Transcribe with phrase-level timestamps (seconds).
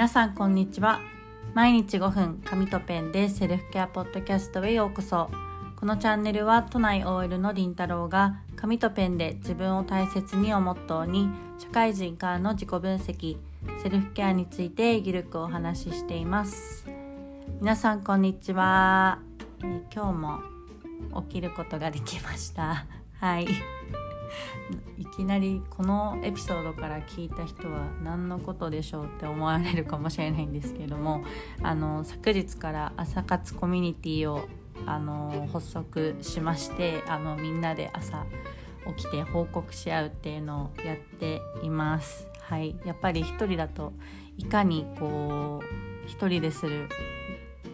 [0.00, 0.98] 皆さんこんにちは。
[1.52, 5.28] 毎日5分紙とペンでセルフケアポッドキャストへようこそ。
[5.76, 11.28] このチャンネルは都内 OL のりんたろうが紙とペンで自分を大切にをモットーに
[11.58, 13.36] 社会人からの自己分析
[13.82, 16.86] セルフケアについてゆるくお話ししています。
[17.60, 19.18] 皆さんこんにちは、
[19.62, 20.40] え、今日も
[21.28, 22.86] 起きることができました。
[23.18, 23.46] はい。
[24.98, 31.24] いきなりこのエピソードから聞いた人は何のことでしょうって思われるかもしれないんですけども
[31.62, 34.48] あの昨日から朝活コミュニティを
[34.86, 38.24] あの発足しましてあのみんなで朝
[38.96, 42.28] 起きて報告し合うっていうのをやっています。
[42.40, 43.92] はい、やっぱり一人だと
[44.36, 46.88] いかにこう一人でする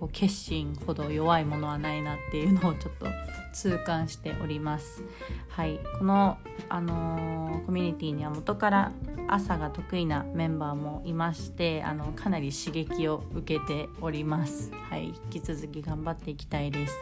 [0.00, 3.06] こう決心ほど弱いものはないなっていうのをちょっと
[3.52, 5.04] 痛感しております。
[5.48, 6.38] はい、この、
[6.70, 8.92] あのー、コミュニティには元から
[9.28, 14.72] 朝が得意なメンバーもいましてあのかなり刺激を受けております。
[14.88, 16.94] はい、引き続き頑張っていきたいです。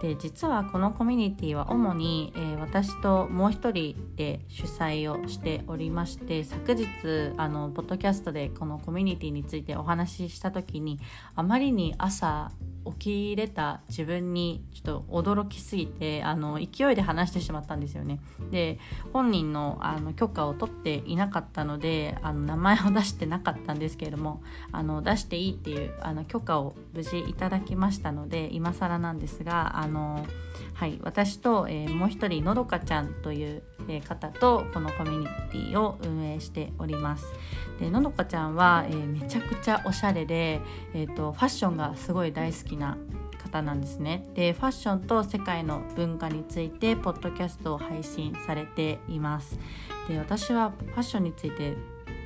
[0.00, 6.86] で実はこのコミュニティは主に、えー、私ともう一人で主催をしておりまして昨日
[7.36, 10.98] あのポッドキャストでこのコミュニティについてお話しした時に
[11.36, 12.50] あまりに朝
[12.84, 18.20] 起きれた自分にちょっと驚きすぎてあの勢いで話してしまったんですよね。
[18.50, 18.78] で
[19.12, 30.26] 本人のあの許可を取っていなかったのであの名前を出してなかったんですけれども あの出していいっていうあの許可を無事いただきましたので今更なんですがあの、
[30.74, 33.62] はい、私と、えー、もう一人のどかちゃんという
[34.06, 37.26] 方とこのコミュニティを運営しております。
[37.78, 40.60] でのどかちゃんは、えー、めちゃくちゃおしゃれで、
[40.94, 42.98] えーと、ファッションがすごい大好きな
[43.40, 44.24] 方なんですね。
[44.34, 49.58] でファッションと世界の文化についてポッドキャストを配信されています。
[50.08, 51.76] で私はファッションについて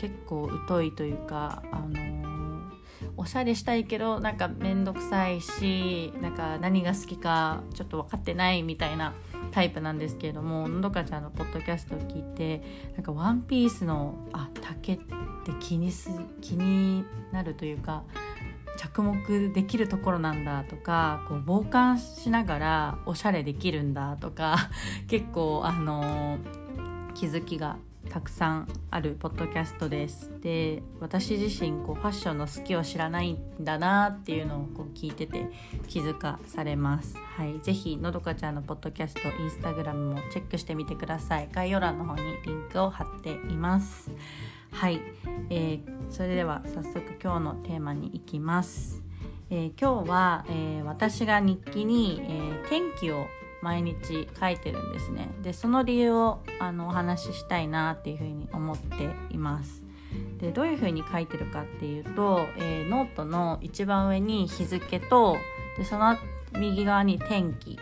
[0.00, 2.70] 結構疎いというかあのー、
[3.16, 9.14] おしゃれしたいけどなんか面倒くさいしなんか何が好きかちょっと分かってないみたいな
[9.52, 12.62] タイプなんですけれどものどかちゃんのポッドキャストを聞いて
[12.94, 18.02] なんかワンピースのあ竹って気にす気になるというか
[18.78, 24.70] 着目できるところなんだとかこう傍観しながらおしゃれできるんだとか
[25.08, 26.38] 結構あの
[27.14, 27.76] 気づきが
[28.10, 30.30] たくさんあるポッドキャストです。
[30.40, 35.46] で私自身こうファッションの好きを知らないんだなっていうのをこう聞いてて
[35.88, 44.10] 気づかされますはい是非のどかちゃんのポッドキャストインスタグラムもチェックしてみてください概要欄の方にリンクを貼っています。
[44.72, 45.00] はい、
[45.50, 49.02] えー、それでは早速今日のテーマに行きます。
[49.50, 53.26] えー、今日は、えー、私が日記に、えー、天気を
[53.62, 55.30] 毎日書いてるんですね。
[55.42, 59.82] でその理由をあのお話ししたいなっていうふうに思っています。
[60.38, 65.36] でどういうふうに書いてるかっていうと、えー、ノートの一番上に日付と
[65.78, 66.16] でその
[66.58, 67.78] 右側に天気。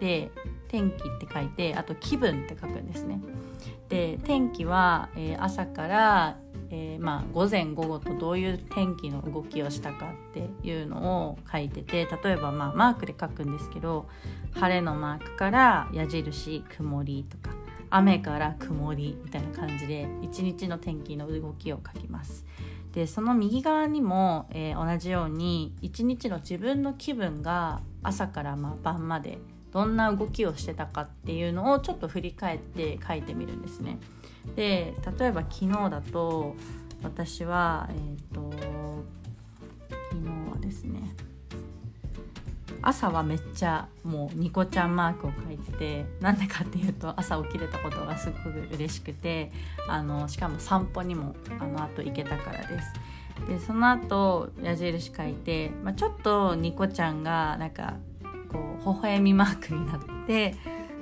[0.00, 0.30] で
[0.68, 3.20] 天気って書いてあと気分って書くんですね。
[3.88, 6.36] で天気は、えー、朝から
[6.70, 14.06] えー、まあ、午前午後とどういう天気の動きをしたかっていうのを書いてて例えばまあマークで書くんですけど
[14.52, 17.56] 晴れのマークから矢印曇りとか
[17.90, 22.44] 雨から曇りみたいな感じで一日の天気の動きを書きます。
[22.92, 29.38] でその右側にも、えー、同じように一日の自分の気分が朝からまあ晩まで
[29.78, 34.00] どんな動きをしてたかっていうのをちょっと振り返って書いてみるんですね。
[34.56, 36.56] で例えば昨日だと
[37.00, 38.50] 私はえっ、ー、と
[40.10, 41.14] 昨日はですね
[42.82, 49.52] 朝はめっちゃもうニコちゃんマークを書いててなんでかっていうと朝起きれたことがすごく嬉しくて
[49.86, 52.92] あのしかも散歩にもあの後行けたからです。
[53.46, 57.94] でその後矢印書いて、まあ、ちょっとニコちゃんがなんか
[58.50, 60.54] こう微笑みマークになって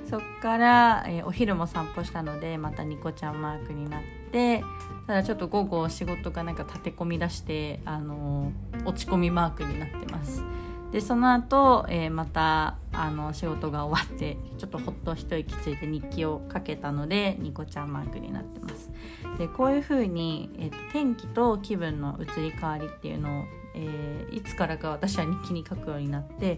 [0.09, 4.01] そっから、えー、お昼も散歩したのでまたニコちゃんマークになっ
[4.31, 4.63] て
[5.05, 10.43] ただちょっと午後仕事がなんか立て込み出して、あのー、落ち込みマークになってます。
[10.91, 18.89] でその後、えー、またあの仕事が終わってちょっとほっと一息ついて日記をかけたのでニコちゃんマークになってます。
[19.37, 23.43] でこういう風に、えー、天気と気分の移り変わりっていうのを、
[23.75, 26.57] えー、いつからか私は日記に書くようになって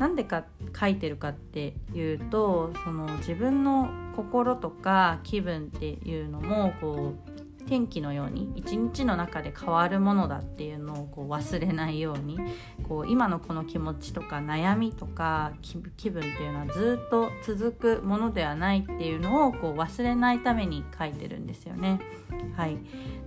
[0.00, 0.44] なんでか
[0.78, 12.38] 書いてるかっていうとその自分の心とか気分っていうのもこう天気のように一日の中で変わるものだっていうのをこう忘れないように
[12.88, 15.52] こう今のこの気持ちとか悩みとか
[15.98, 22.00] 気分っていうのはずっと続くものではないっていうのをこう忘れないために書いてるんですよね。
[22.56, 22.78] はい、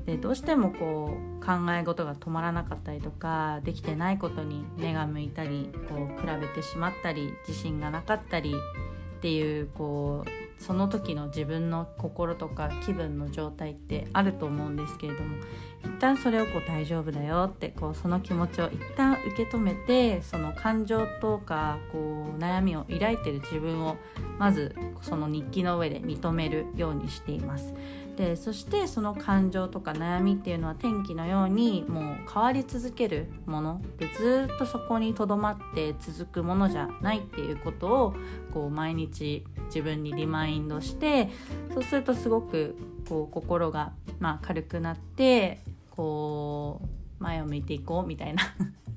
[0.06, 15.38] でどうしてもこう考え事が止まらなかったりとかできてないことに目が向いたりこう比べてしまったり自信がなかったりっていうこうその時の自分の心とか気分の状態ってあると思うんですけれども
[15.84, 23.98] 一旦それをこう大丈夫だよってこうその気持ちを一旦受け止めてその感情とかこう悩みを抱いてる自分を
[24.38, 27.74] まずその日記の上で認めるようにしています。
[28.16, 38.16] でそしてその感情とか悩みっていうのは天気のようにもう変わり続けるものでずっとそこにとどまって続くものじゃないっていうことを
[38.54, 39.44] こう毎日
[39.74, 41.30] 自分にリマインドして
[41.74, 42.76] そうするとすごく
[43.10, 46.82] こう心がまあ軽くなってこ
[47.20, 48.44] う前を向いていこうみたいな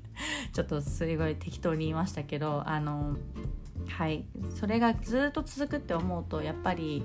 [0.53, 3.17] ちょっとすごい適当に言いましたけどあの
[3.87, 4.25] はい
[4.55, 7.03] それがずっと続くって思うとやっぱり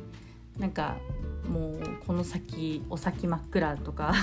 [0.59, 0.97] なんか
[1.49, 4.15] もうこの先お先真っ暗とか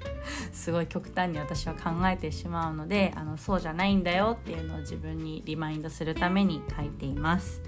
[0.52, 7.62] すごい極端に私は考えてしまうのであのそうじゃないんだよっていうのを自分にリマインドするために書いています。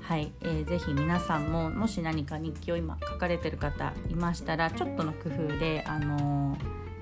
[0.00, 6.56] はい、えー、ぜひ皆さんももし何か日記を今書かれてる方いましたらちょっとの工夫であの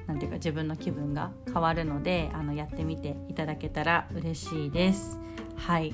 [0.08, 5.18] ー、ていうか自分の気分が変わるのであのやってみていただけたら嬉しいです。
[5.56, 5.92] はい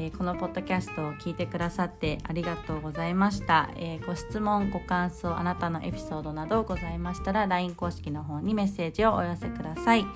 [0.00, 10.06] えー、このポッドキャストを聞いてくださってありがとうございました、えー、ご質問ご感想あなたのエピソードなどございましたら LINE 公式の方にメッセージをお寄せください。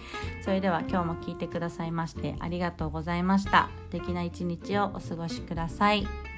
[0.44, 3.68] それでは今日も聞いてくださいましてありがとうございました。
[3.90, 6.31] 素敵な一日をお過ごしください。